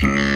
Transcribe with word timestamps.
Hmm. 0.00 0.33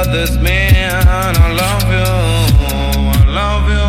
Uh, 0.00 0.04
uh. 3.72 3.87